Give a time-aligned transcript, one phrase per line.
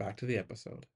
[0.00, 0.86] Back to the episode.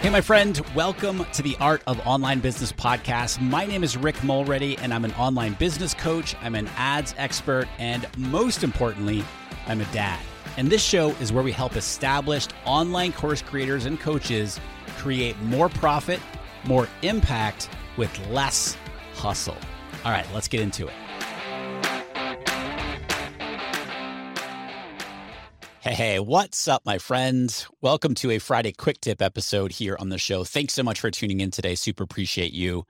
[0.00, 3.40] Hey, my friend, welcome to the Art of Online Business podcast.
[3.40, 7.66] My name is Rick Mulready, and I'm an online business coach, I'm an ads expert,
[7.80, 9.24] and most importantly,
[9.66, 10.20] I'm a dad.
[10.56, 14.60] And this show is where we help established online course creators and coaches
[14.98, 16.20] create more profit,
[16.62, 18.76] more impact with less
[19.14, 19.56] hustle.
[20.04, 20.94] All right, let's get into it.
[25.84, 27.68] Hey, hey, what's up, my friends?
[27.82, 30.42] Welcome to a Friday Quick Tip episode here on the show.
[30.42, 31.74] Thanks so much for tuning in today.
[31.74, 32.84] Super appreciate you.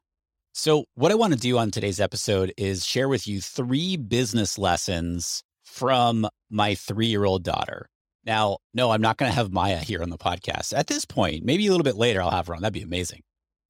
[0.53, 4.59] So, what I want to do on today's episode is share with you three business
[4.59, 7.89] lessons from my three year old daughter.
[8.25, 10.73] Now, no, I'm not going to have Maya here on the podcast.
[10.73, 12.63] At this point, maybe a little bit later, I'll have her on.
[12.63, 13.23] That'd be amazing.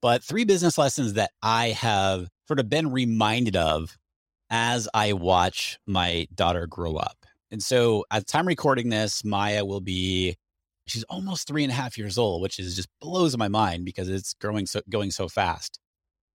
[0.03, 3.97] But three business lessons that I have sort of been reminded of
[4.51, 7.24] as I watch my daughter grow up.
[7.51, 10.37] And so at the time recording this, Maya will be
[10.87, 14.09] she's almost three and a half years old, which is just blows my mind because
[14.09, 15.79] it's growing so going so fast.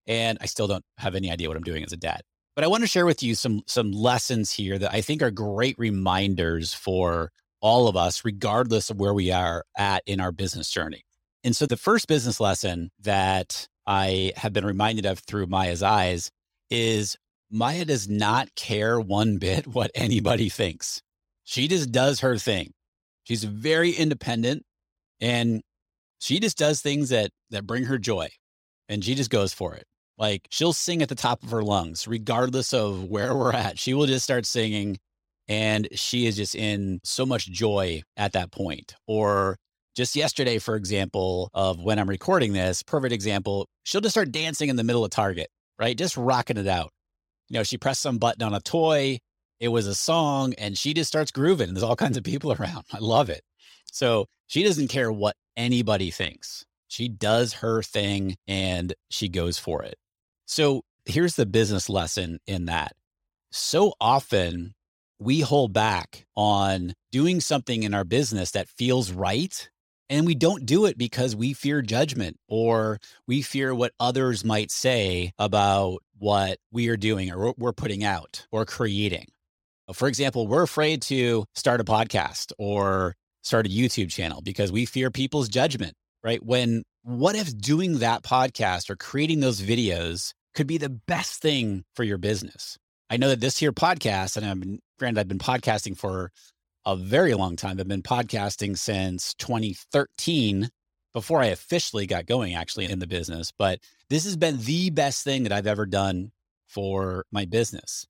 [0.08, 2.22] And I still don't have any idea what I'm doing as a dad.
[2.56, 5.31] But I want to share with you some some lessons here that I think are
[5.31, 7.31] great reminders for
[7.62, 11.03] all of us, regardless of where we are at in our business journey.
[11.44, 16.31] And so the first business lesson that I have been reminded of through Maya's eyes
[16.69, 17.18] is
[17.52, 21.02] Maya does not care one bit what anybody thinks.
[21.44, 22.72] She just does her thing.
[23.24, 24.64] She's very independent
[25.20, 25.62] and
[26.20, 28.30] she just does things that that bring her joy
[28.88, 29.86] and she just goes for it.
[30.18, 33.80] Like she'll sing at the top of her lungs regardless of where we're at.
[33.80, 34.98] She will just start singing
[35.48, 38.96] and she is just in so much joy at that point.
[39.08, 39.58] Or
[39.96, 44.70] just yesterday, for example, of when I'm recording this, perfect example, she'll just start dancing
[44.70, 45.50] in the middle of Target,
[45.80, 45.98] right?
[45.98, 46.92] Just rocking it out.
[47.50, 49.20] You know, she pressed some button on a toy
[49.60, 51.68] it was a song and she just starts grooving.
[51.68, 52.86] and There's all kinds of people around.
[52.94, 53.42] I love it.
[53.92, 56.66] So she doesn't care what anybody thinks.
[56.88, 59.96] She does her thing and she goes for it.
[60.46, 62.94] So here's the business lesson in that.
[63.52, 64.74] So often
[65.20, 69.70] we hold back on doing something in our business that feels right.
[70.09, 74.72] And we don't do it because we fear judgment or we fear what others might
[74.72, 79.28] say about what we are doing or what we're putting out or creating.
[79.88, 84.72] Uh, for example, we're afraid to start a podcast or start a YouTube channel because
[84.72, 85.94] we fear people's judgment,
[86.24, 86.44] right?
[86.44, 91.84] When what if doing that podcast or creating those videos could be the best thing
[91.96, 92.78] for your business?
[93.09, 96.31] I know that this here podcast, and been, granted, I've been podcasting for
[96.86, 97.80] a very long time.
[97.80, 100.70] I've been podcasting since 2013
[101.14, 103.52] before I officially got going actually in the business.
[103.58, 103.80] But
[104.10, 106.31] this has been the best thing that I've ever done
[106.68, 108.06] for my business.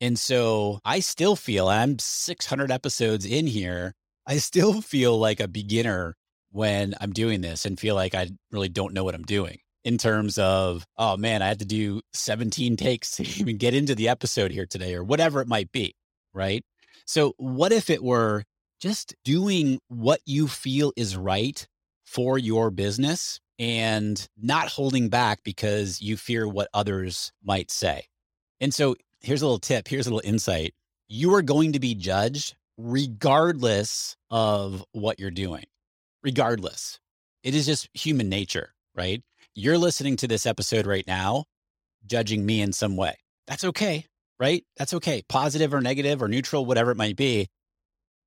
[0.00, 3.94] And so I still feel I'm 600 episodes in here.
[4.26, 6.14] I still feel like a beginner
[6.50, 9.98] when I'm doing this and feel like I really don't know what I'm doing in
[9.98, 14.08] terms of, oh man, I had to do 17 takes to even get into the
[14.08, 15.94] episode here today or whatever it might be.
[16.32, 16.64] Right.
[17.08, 18.44] So, what if it were
[18.80, 21.66] just doing what you feel is right
[22.04, 28.04] for your business and not holding back because you fear what others might say?
[28.60, 30.74] And so here's a little tip, here's a little insight.
[31.08, 35.64] You are going to be judged regardless of what you're doing.
[36.22, 37.00] regardless.
[37.42, 39.22] It is just human nature, right?
[39.54, 41.44] You're listening to this episode right now,
[42.06, 43.16] judging me in some way.
[43.46, 44.06] That's okay,
[44.38, 44.64] right?
[44.76, 45.22] That's okay.
[45.28, 47.48] Positive or negative or neutral, whatever it might be.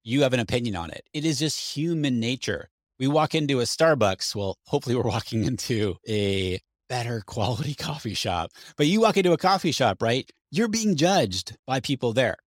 [0.03, 1.03] You have an opinion on it.
[1.13, 2.69] It is just human nature.
[2.99, 4.35] We walk into a Starbucks.
[4.35, 6.59] Well, hopefully, we're walking into a
[6.89, 8.51] better quality coffee shop.
[8.77, 10.29] But you walk into a coffee shop, right?
[10.51, 12.37] You're being judged by people there.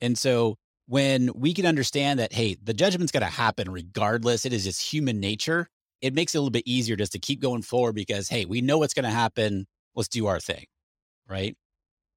[0.00, 0.56] And so
[0.86, 4.80] when we can understand that, hey, the judgment's going to happen regardless, it is just
[4.80, 5.68] human nature,
[6.00, 8.60] it makes it a little bit easier just to keep going forward because, hey, we
[8.60, 9.66] know what's going to happen.
[9.94, 10.64] Let's do our thing.
[11.28, 11.56] Right.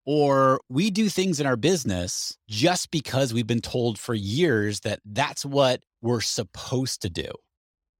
[0.05, 4.99] Or we do things in our business just because we've been told for years that
[5.05, 7.29] that's what we're supposed to do.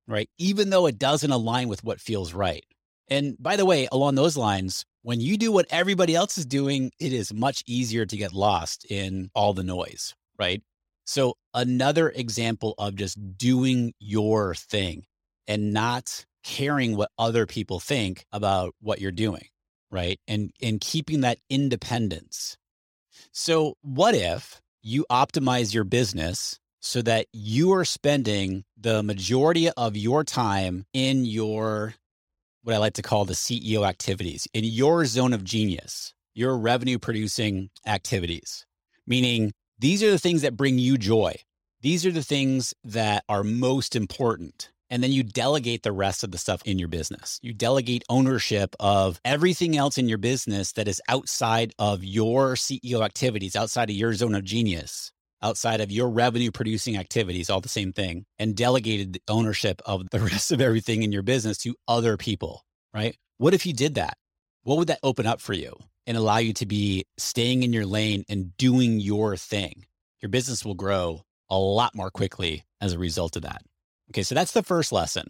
[0.07, 0.29] Right.
[0.37, 2.65] Even though it doesn't align with what feels right.
[3.07, 6.91] And by the way, along those lines, when you do what everybody else is doing,
[6.99, 10.61] it is much easier to get lost in all the noise, right?
[11.05, 15.03] So, another example of just doing your thing
[15.47, 19.47] and not caring what other people think about what you're doing,
[19.91, 20.19] right?
[20.27, 22.57] And and keeping that independence.
[23.31, 29.95] So, what if you optimize your business so that you are spending the majority of
[29.95, 31.93] your time in your
[32.63, 36.99] what I like to call the CEO activities in your zone of genius, your revenue
[36.99, 38.65] producing activities,
[39.07, 41.35] meaning these are the things that bring you joy.
[41.81, 44.71] These are the things that are most important.
[44.91, 47.39] And then you delegate the rest of the stuff in your business.
[47.41, 53.03] You delegate ownership of everything else in your business that is outside of your CEO
[53.03, 55.11] activities, outside of your zone of genius
[55.41, 60.09] outside of your revenue producing activities, all the same thing, and delegated the ownership of
[60.11, 63.17] the rest of everything in your business to other people, right?
[63.37, 64.17] What if you did that?
[64.63, 67.85] What would that open up for you and allow you to be staying in your
[67.85, 69.85] lane and doing your thing?
[70.21, 73.63] Your business will grow a lot more quickly as a result of that.
[74.11, 75.27] Okay, so that's the first lesson.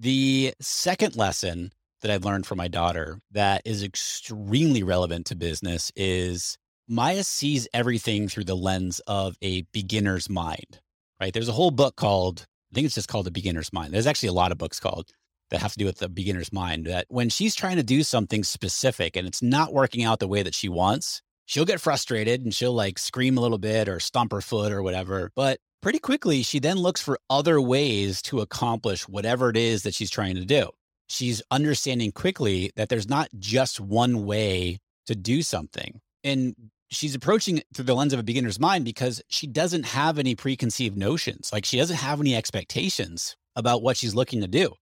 [0.00, 1.70] The second lesson
[2.02, 6.58] that I've learned from my daughter that is extremely relevant to business is
[6.88, 10.80] Maya sees everything through the lens of a beginner's mind,
[11.20, 11.32] right?
[11.32, 13.94] There's a whole book called, I think it's just called The Beginner's Mind.
[13.94, 15.12] There's actually a lot of books called
[15.50, 18.42] that have to do with the beginner's mind that when she's trying to do something
[18.42, 22.52] specific and it's not working out the way that she wants, she'll get frustrated and
[22.52, 25.30] she'll like scream a little bit or stomp her foot or whatever.
[25.36, 29.92] But pretty quickly, she then looks for other ways to accomplish whatever it is that
[29.92, 30.70] she's trying to do.
[31.08, 36.00] She's understanding quickly that there's not just one way to do something.
[36.24, 36.54] And
[36.90, 40.34] she's approaching it through the lens of a beginner's mind because she doesn't have any
[40.34, 41.50] preconceived notions.
[41.52, 44.72] Like she doesn't have any expectations about what she's looking to do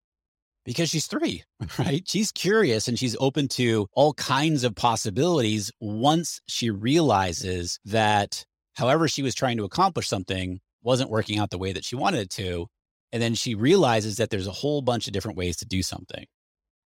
[0.64, 1.42] because she's three,
[1.80, 2.04] right?
[2.06, 8.44] She's curious and she's open to all kinds of possibilities once she realizes that
[8.74, 12.20] however she was trying to accomplish something wasn't working out the way that she wanted
[12.20, 12.66] it to.
[13.12, 16.26] And then she realizes that there's a whole bunch of different ways to do something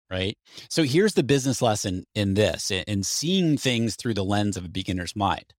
[0.09, 0.37] right?
[0.69, 4.69] So here's the business lesson in this in seeing things through the lens of a
[4.69, 5.53] beginner's mind.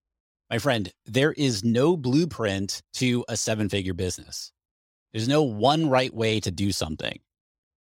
[0.50, 4.52] My friend, there is no blueprint to a seven figure business.
[5.12, 7.18] There's no one right way to do something.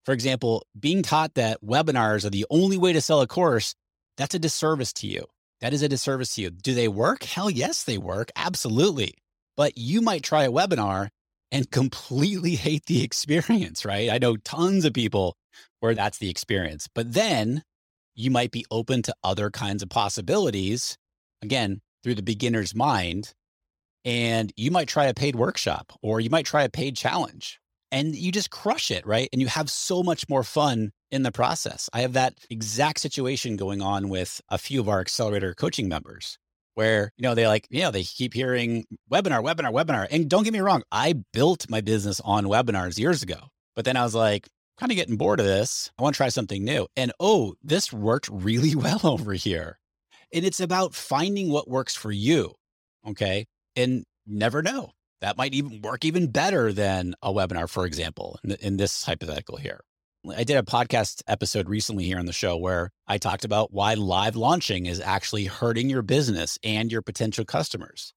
[0.04, 3.74] For example, being taught that webinars are the only way to sell a course,
[4.16, 5.24] that's a disservice to you.
[5.60, 6.50] That is a disservice to you.
[6.50, 7.22] Do they work?
[7.22, 8.30] Hell yes, they work.
[8.36, 9.14] Absolutely.
[9.56, 11.08] But you might try a webinar
[11.50, 14.10] and completely hate the experience, right?
[14.10, 15.36] I know tons of people
[15.80, 16.88] where that's the experience.
[16.92, 17.62] But then
[18.14, 20.96] you might be open to other kinds of possibilities,
[21.42, 23.32] again, through the beginner's mind.
[24.04, 27.60] And you might try a paid workshop or you might try a paid challenge
[27.92, 29.28] and you just crush it, right?
[29.32, 31.88] And you have so much more fun in the process.
[31.92, 36.38] I have that exact situation going on with a few of our accelerator coaching members
[36.74, 40.06] where, you know, they like, you know, they keep hearing webinar, webinar, webinar.
[40.10, 43.48] And don't get me wrong, I built my business on webinars years ago.
[43.74, 44.48] But then I was like,
[44.78, 45.90] kind of getting bored of this.
[45.98, 46.86] I want to try something new.
[46.96, 49.78] And oh, this worked really well over here.
[50.32, 52.54] And it's about finding what works for you.
[53.06, 53.46] Okay.
[53.76, 54.92] And never know.
[55.20, 59.56] That might even work even better than a webinar, for example, in, in this hypothetical
[59.56, 59.80] here.
[60.30, 63.94] I did a podcast episode recently here on the show where I talked about why
[63.94, 68.14] live launching is actually hurting your business and your potential customers.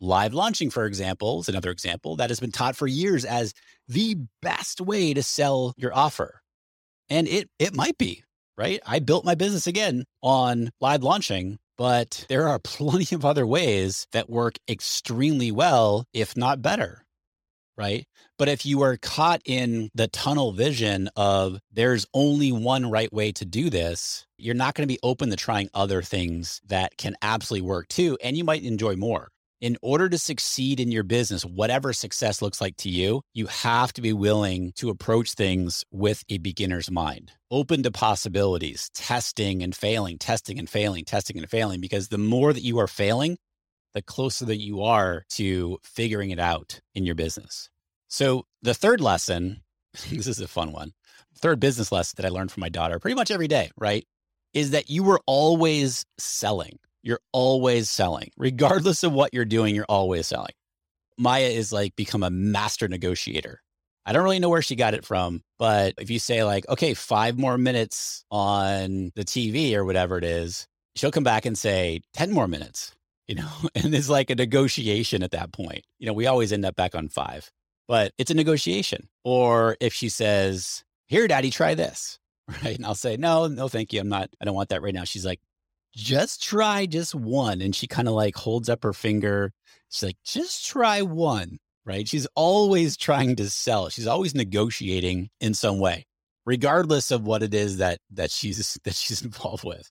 [0.00, 3.54] Live launching, for example, is another example that has been taught for years as
[3.86, 6.40] the best way to sell your offer.
[7.08, 8.24] And it it might be,
[8.56, 8.80] right?
[8.84, 14.08] I built my business again on live launching, but there are plenty of other ways
[14.10, 17.04] that work extremely well, if not better.
[17.78, 18.06] Right.
[18.38, 23.30] But if you are caught in the tunnel vision of there's only one right way
[23.32, 27.14] to do this, you're not going to be open to trying other things that can
[27.22, 28.18] absolutely work too.
[28.20, 29.28] And you might enjoy more
[29.60, 33.92] in order to succeed in your business, whatever success looks like to you, you have
[33.94, 39.74] to be willing to approach things with a beginner's mind, open to possibilities, testing and
[39.74, 43.36] failing, testing and failing, testing and failing, because the more that you are failing,
[43.98, 47.68] the closer that you are to figuring it out in your business.
[48.06, 49.62] So, the third lesson
[50.10, 50.92] this is a fun one.
[51.36, 54.06] Third business lesson that I learned from my daughter pretty much every day, right?
[54.54, 56.78] Is that you were always selling.
[57.02, 58.30] You're always selling.
[58.36, 60.54] Regardless of what you're doing, you're always selling.
[61.16, 63.60] Maya is like become a master negotiator.
[64.06, 66.94] I don't really know where she got it from, but if you say like, okay,
[66.94, 72.00] five more minutes on the TV or whatever it is, she'll come back and say
[72.14, 72.94] 10 more minutes,
[73.28, 75.84] you know, and it's like a negotiation at that point.
[75.98, 77.52] You know, we always end up back on five,
[77.86, 79.08] but it's a negotiation.
[79.22, 82.18] Or if she says, here, daddy, try this,
[82.48, 82.76] right?
[82.76, 84.00] And I'll say, no, no, thank you.
[84.00, 85.04] I'm not, I don't want that right now.
[85.04, 85.40] She's like,
[85.94, 87.60] just try just one.
[87.60, 89.52] And she kind of like holds up her finger.
[89.90, 92.06] She's like, just try one, right?
[92.06, 93.88] She's always trying to sell.
[93.88, 96.06] She's always negotiating in some way,
[96.44, 99.90] regardless of what it is that that she's that she's involved with.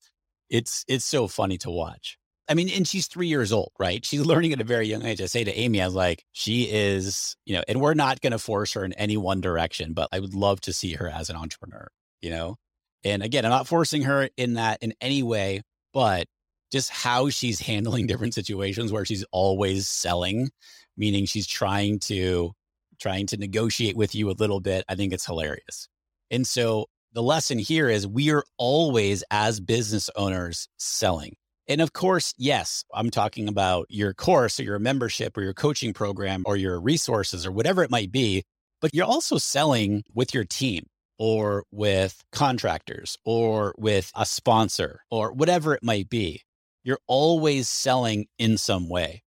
[0.49, 2.17] It's it's so funny to watch.
[2.49, 4.05] I mean, and she's three years old, right?
[4.05, 5.21] She's learning at a very young age.
[5.21, 8.31] I say to Amy, I was like, she is, you know, and we're not going
[8.31, 11.29] to force her in any one direction, but I would love to see her as
[11.29, 11.87] an entrepreneur,
[12.21, 12.55] you know?
[13.03, 15.61] And again, I'm not forcing her in that in any way,
[15.93, 16.27] but
[16.71, 20.49] just how she's handling different situations where she's always selling,
[20.95, 22.51] meaning she's trying to
[22.99, 24.83] trying to negotiate with you a little bit.
[24.89, 25.87] I think it's hilarious.
[26.31, 31.35] And so the lesson here is we are always as business owners selling.
[31.67, 35.93] And of course, yes, I'm talking about your course or your membership or your coaching
[35.93, 38.43] program or your resources or whatever it might be,
[38.79, 40.85] but you're also selling with your team
[41.19, 46.41] or with contractors or with a sponsor or whatever it might be.
[46.83, 49.23] You're always selling in some way.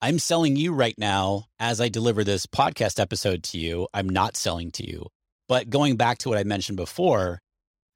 [0.00, 3.86] I'm selling you right now as I deliver this podcast episode to you.
[3.92, 5.08] I'm not selling to you.
[5.48, 7.40] But going back to what I mentioned before,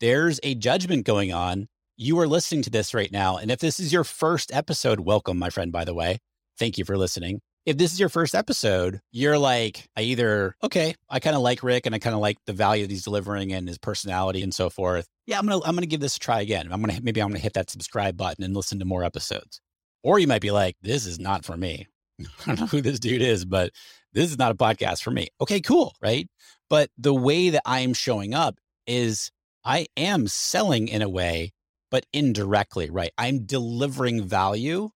[0.00, 1.68] there's a judgment going on.
[1.96, 3.38] You are listening to this right now.
[3.38, 6.18] And if this is your first episode, welcome, my friend, by the way.
[6.58, 10.94] Thank you for listening if this is your first episode, you're like, I either, okay,
[11.10, 13.52] I kind of like Rick and I kind of like the value that he's delivering
[13.52, 15.08] and his personality and so forth.
[15.26, 16.72] Yeah, I'm going to, I'm going to give this a try again.
[16.72, 19.02] I'm going to, maybe I'm going to hit that subscribe button and listen to more
[19.02, 19.60] episodes.
[20.04, 21.88] Or you might be like, this is not for me.
[22.20, 23.72] I don't know who this dude is, but
[24.12, 25.28] this is not a podcast for me.
[25.40, 25.96] Okay, cool.
[26.00, 26.28] Right.
[26.70, 29.32] But the way that I'm showing up is
[29.64, 31.52] I am selling in a way,
[31.96, 33.10] but indirectly, right?
[33.16, 34.90] I'm delivering value.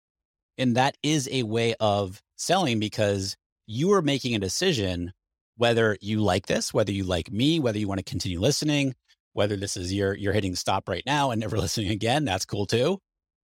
[0.58, 3.38] And that is a way of selling because
[3.68, 5.14] you are making a decision
[5.56, 8.96] whether you like this, whether you like me, whether you want to continue listening,
[9.32, 12.66] whether this is you're you're hitting stop right now and never listening again, that's cool
[12.66, 13.00] too.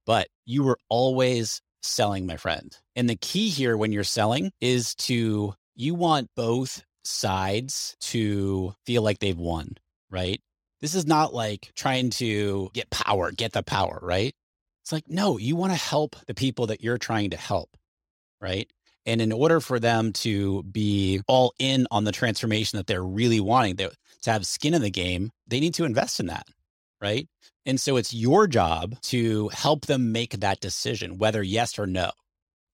[0.06, 2.78] But you were always selling, my friend.
[2.98, 9.02] And the key here when you're selling is to you want both sides to feel
[9.02, 9.78] like they've won,
[10.10, 10.42] right?
[10.82, 14.36] This is not like trying to get power, get the power, right?
[14.84, 17.76] It's like, no, you want to help the people that you're trying to help,
[18.40, 18.70] right?
[19.06, 23.40] And in order for them to be all in on the transformation that they're really
[23.40, 23.92] wanting, to
[24.26, 26.48] have skin in the game, they need to invest in that.
[27.02, 27.28] Right.
[27.66, 32.12] And so it's your job to help them make that decision, whether yes or no.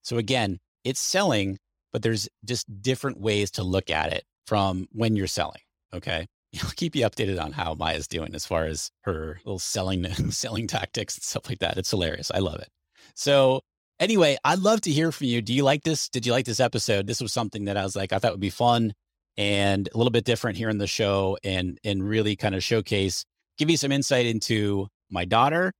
[0.03, 1.57] So again, it's selling,
[1.91, 5.61] but there's just different ways to look at it from when you're selling.
[5.93, 6.27] Okay.
[6.63, 10.67] I'll keep you updated on how Maya's doing as far as her little selling selling
[10.67, 11.77] tactics and stuff like that.
[11.77, 12.31] It's hilarious.
[12.33, 12.69] I love it.
[13.15, 13.61] So
[14.01, 15.43] Anyway, I'd love to hear from you.
[15.43, 16.09] Do you like this?
[16.09, 17.05] Did you like this episode?
[17.05, 18.93] This was something that I was like, I thought would be fun
[19.37, 23.23] and a little bit different here in the show and and really kind of showcase,
[23.59, 25.71] give you some insight into my daughter,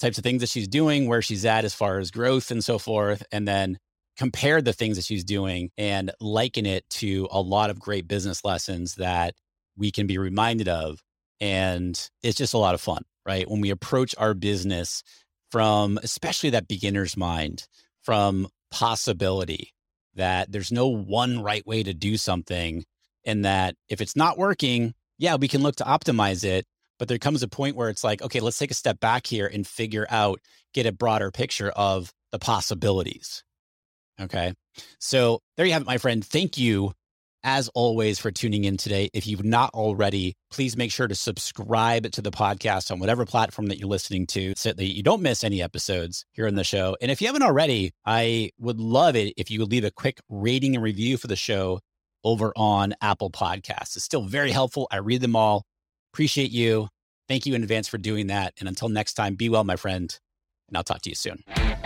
[0.00, 2.78] types of things that she's doing, where she's at as far as growth and so
[2.78, 3.76] forth, and then
[4.16, 8.42] compare the things that she's doing and liken it to a lot of great business
[8.42, 9.34] lessons that
[9.76, 11.02] we can be reminded of.
[11.40, 13.48] And it's just a lot of fun, right?
[13.48, 15.02] When we approach our business
[15.50, 17.66] from especially that beginner's mind,
[18.02, 19.72] from possibility
[20.14, 22.84] that there's no one right way to do something.
[23.24, 26.66] And that if it's not working, yeah, we can look to optimize it.
[26.98, 29.46] But there comes a point where it's like, okay, let's take a step back here
[29.46, 30.40] and figure out,
[30.72, 33.44] get a broader picture of the possibilities.
[34.20, 34.54] Okay.
[34.98, 36.24] So there you have it, my friend.
[36.24, 36.92] Thank you
[37.44, 39.08] as always, for tuning in today.
[39.14, 43.66] If you've not already, please make sure to subscribe to the podcast on whatever platform
[43.68, 46.96] that you're listening to so that you don't miss any episodes here in the show.
[47.00, 50.20] And if you haven't already, I would love it if you would leave a quick
[50.28, 51.80] rating and review for the show
[52.24, 53.96] over on Apple Podcasts.
[53.96, 54.88] It's still very helpful.
[54.90, 55.64] I read them all.
[56.12, 56.88] Appreciate you.
[57.28, 58.54] Thank you in advance for doing that.
[58.58, 60.18] And until next time, be well, my friend.
[60.68, 61.85] And I'll talk to you soon.